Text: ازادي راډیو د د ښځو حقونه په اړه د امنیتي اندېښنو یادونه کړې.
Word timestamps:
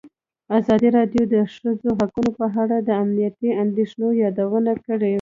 ازادي 0.57 0.89
راډیو 0.97 1.23
د 1.27 1.33
د 1.33 1.35
ښځو 1.53 1.89
حقونه 1.99 2.31
په 2.39 2.45
اړه 2.63 2.77
د 2.87 2.89
امنیتي 3.03 3.49
اندېښنو 3.63 4.07
یادونه 4.23 4.71
کړې. 4.85 5.09